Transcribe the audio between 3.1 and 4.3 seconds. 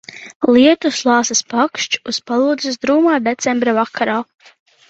decembra vakarā.